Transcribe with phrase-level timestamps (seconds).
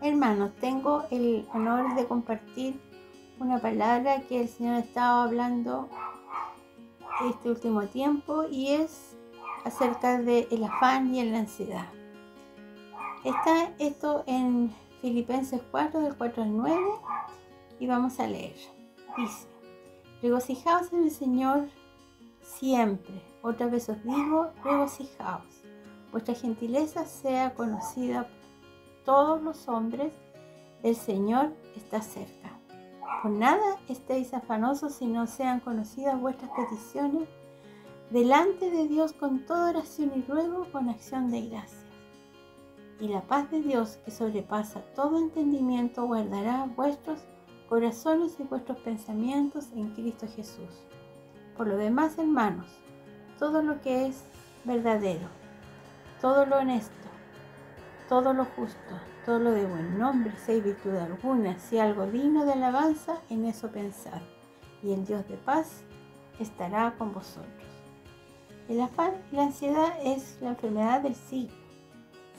[0.00, 2.80] Hermanos, tengo el honor de compartir
[3.38, 5.88] una palabra que el Señor estaba hablando
[7.28, 9.16] este último tiempo y es
[9.64, 11.86] acerca del afán y la ansiedad.
[13.24, 16.82] Está esto en Filipenses 4, del 4 al 9,
[17.80, 18.56] y vamos a leer.
[19.16, 19.48] Dice,
[20.20, 21.68] regocijaos en el Señor
[22.42, 23.22] siempre.
[23.42, 25.46] Otra vez os digo, regocijaos.
[26.12, 28.43] Vuestra gentileza sea conocida por
[29.04, 30.12] todos los hombres,
[30.82, 32.58] el Señor está cerca.
[33.22, 37.28] Por nada estéis afanosos si no sean conocidas vuestras peticiones
[38.10, 41.84] delante de Dios con toda oración y ruego con acción de gracias.
[43.00, 47.20] Y la paz de Dios que sobrepasa todo entendimiento guardará vuestros
[47.68, 50.84] corazones y vuestros pensamientos en Cristo Jesús.
[51.56, 52.66] Por lo demás, hermanos,
[53.38, 54.24] todo lo que es
[54.64, 55.28] verdadero,
[56.20, 57.08] todo lo honesto,
[58.14, 58.94] todo lo justo,
[59.26, 63.44] todo lo de buen nombre, si hay virtud alguna, si algo digno de alabanza, en
[63.44, 64.22] eso pensar.
[64.84, 65.82] Y el Dios de paz
[66.38, 67.50] estará con vosotros.
[68.68, 71.56] El afán y la ansiedad es la enfermedad del siglo.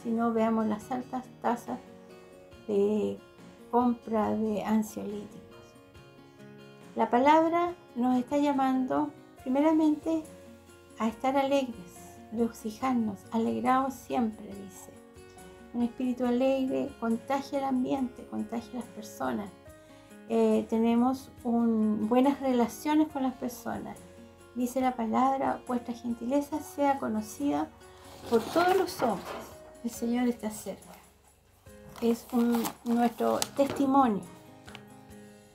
[0.01, 1.79] Si no veamos las altas tasas
[2.69, 3.19] de
[3.69, 5.41] compra de ansiolíticos.
[6.95, 9.11] La palabra nos está llamando
[9.43, 10.23] primeramente
[10.99, 15.04] a estar alegres, regocijarnos, alegrados siempre, dice
[15.75, 19.49] un espíritu alegre contagia el ambiente, contagia las personas.
[20.29, 23.97] Eh, tenemos buenas relaciones con las personas.
[24.55, 27.67] Dice la palabra, vuestra gentileza sea conocida
[28.29, 29.27] por todos los hombres.
[29.83, 30.95] El Señor está cerca.
[32.01, 32.25] Es
[32.85, 34.23] nuestro testimonio.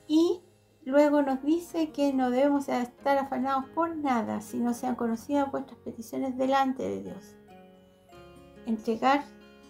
[0.07, 0.39] Y
[0.85, 5.79] luego nos dice que no debemos estar afanados por nada, si no sean conocidas vuestras
[5.79, 7.35] peticiones delante de Dios.
[8.67, 9.23] Entregar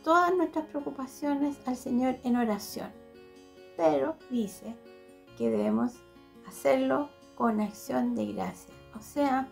[0.04, 2.90] todas nuestras preocupaciones al Señor en oración.
[3.78, 4.76] Pero dice
[5.38, 5.94] que debemos
[6.48, 8.74] hacerlo con acción de gracia.
[8.98, 9.48] O sea,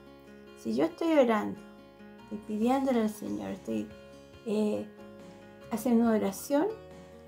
[0.58, 1.60] si yo estoy orando,
[2.24, 3.88] estoy pidiéndole al Señor, estoy
[4.46, 4.86] eh,
[5.72, 6.68] haciendo oración,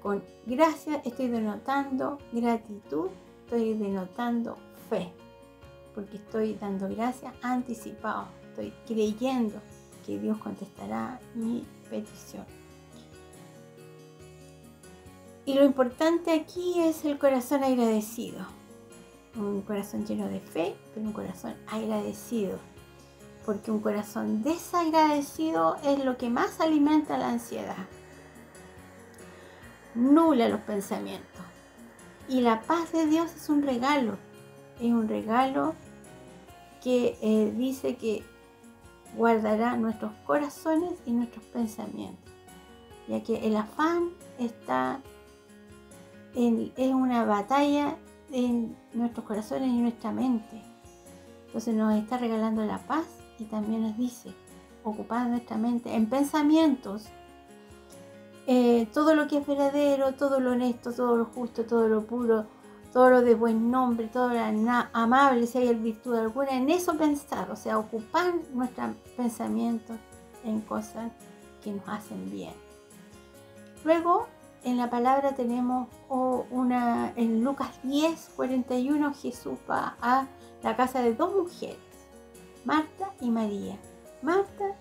[0.02, 3.10] con gracia estoy denotando gratitud,
[3.46, 4.58] estoy denotando
[4.90, 5.14] fe,
[5.94, 9.60] porque estoy dando gracias anticipado, estoy creyendo
[10.06, 12.61] que Dios contestará mi petición.
[15.46, 18.46] Y lo importante aquí es el corazón agradecido.
[19.36, 22.60] Un corazón lleno de fe, pero un corazón agradecido.
[23.46, 27.88] Porque un corazón desagradecido es lo que más alimenta la ansiedad.
[29.96, 31.42] Nula los pensamientos.
[32.30, 34.18] Y la paz de Dios es un regalo.
[34.80, 35.74] Es un regalo
[36.84, 38.24] que eh, dice que
[39.16, 42.32] guardará nuestros corazones y nuestros pensamientos.
[43.08, 45.02] Ya que el afán está
[46.36, 47.98] es una batalla
[48.32, 50.62] en nuestros corazones y nuestra mente.
[51.48, 53.06] Entonces nos está regalando la paz
[53.38, 54.34] y también nos dice,
[54.84, 57.08] ocupar nuestra mente en pensamientos,
[58.48, 62.46] eh, todo lo que es verdadero, todo lo honesto, todo lo justo, todo lo puro,
[62.92, 64.40] todo lo de buen nombre, todo lo
[64.94, 69.98] amable, si hay virtud alguna, en eso pensar, o sea, ocupar nuestros pensamientos
[70.44, 71.12] en cosas
[71.64, 72.54] que nos hacen bien.
[73.84, 74.28] Luego
[74.64, 80.28] en la palabra tenemos una, en Lucas 10, 41, Jesús va a
[80.62, 81.78] la casa de dos mujeres,
[82.66, 83.78] Marta y María.
[84.22, 84.76] Marta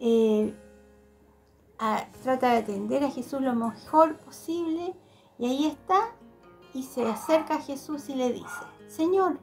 [0.00, 0.54] eh,
[2.22, 4.94] trata de atender a Jesús lo mejor posible
[5.38, 6.12] y ahí está
[6.74, 9.38] y se acerca a Jesús y le dice, Señor,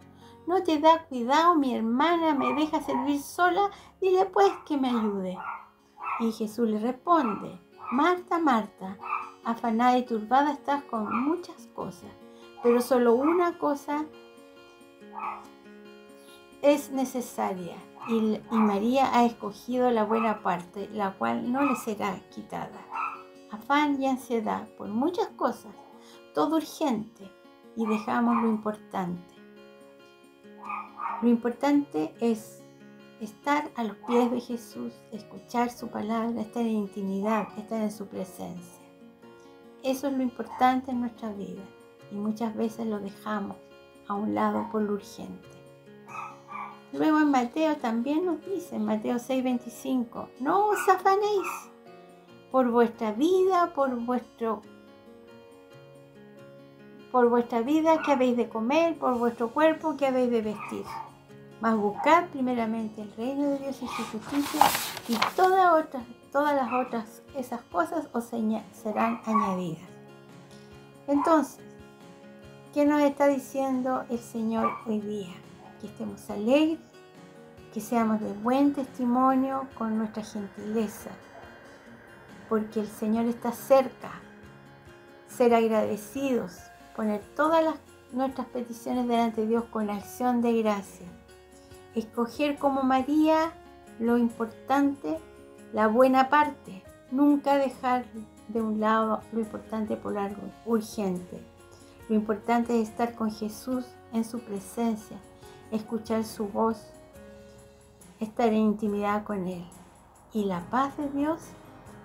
[0.47, 3.69] no te da cuidado, mi hermana me deja servir sola,
[4.00, 5.38] dile pues que me ayude.
[6.19, 7.59] Y Jesús le responde,
[7.91, 8.97] Marta, Marta,
[9.44, 12.12] afanada y turbada estás con muchas cosas,
[12.63, 14.06] pero solo una cosa
[16.62, 17.75] es necesaria
[18.07, 22.85] y, María ha escogido la buena parte, la cual no le será quitada.
[23.51, 25.74] Afán y ansiedad por muchas cosas,
[26.33, 27.30] todo urgente
[27.75, 29.36] y dejamos lo importante.
[31.21, 32.63] Lo importante es
[33.19, 38.07] estar a los pies de Jesús, escuchar su palabra, estar en intimidad, estar en su
[38.07, 38.81] presencia.
[39.83, 41.62] Eso es lo importante en nuestra vida
[42.12, 43.57] y muchas veces lo dejamos
[44.07, 45.48] a un lado por lo urgente.
[46.94, 51.48] Luego en Mateo también nos dice, en Mateo 6:25, no os afanéis
[52.51, 54.62] por vuestra vida, por vuestro
[57.12, 60.86] por vuestra vida que habéis de comer, por vuestro cuerpo que habéis de vestir.
[61.62, 64.62] Mas buscad primeramente el reino de Dios y su justicia
[65.08, 69.84] y todas, otras, todas las otras esas cosas os serán añadidas.
[71.08, 71.60] Entonces,
[72.74, 75.36] ¿qué nos está diciendo el Señor hoy día?
[75.80, 76.80] Que estemos alegres,
[77.72, 81.12] que seamos de buen testimonio con nuestra gentileza,
[82.50, 84.10] porque el Señor está cerca.
[85.28, 86.57] Ser agradecidos,
[86.96, 87.75] poner todas
[88.14, 91.07] nuestras peticiones delante de Dios con acción de gracia.
[91.96, 93.52] Escoger como María
[94.00, 95.20] lo importante,
[95.74, 96.84] la buena parte.
[97.12, 98.06] Nunca dejar
[98.48, 101.42] de un lado lo importante por algo urgente.
[102.10, 105.18] Lo importante es estar con Jesús en su presencia,
[105.72, 106.92] escuchar su voz,
[108.20, 109.66] estar en intimidad con Él.
[110.34, 111.42] Y la paz de Dios,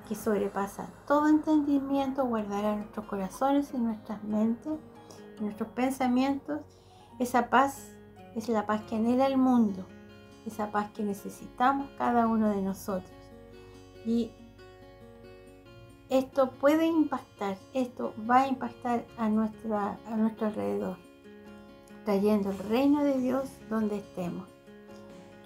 [0.09, 4.75] que sobrepasa todo entendimiento, guardará nuestros corazones y nuestras mentes,
[5.41, 6.61] nuestros pensamientos.
[7.19, 7.95] Esa paz
[8.37, 9.87] es la paz que anhela el mundo,
[10.47, 13.11] esa paz que necesitamos cada uno de nosotros.
[14.05, 14.31] Y
[16.11, 20.99] esto puede impactar, esto va a impactar a, nuestra, a nuestro alrededor,
[22.05, 24.49] trayendo el reino de Dios donde estemos.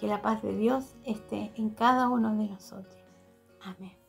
[0.00, 2.96] Que la paz de Dios esté en cada uno de nosotros.
[3.62, 3.99] Amén.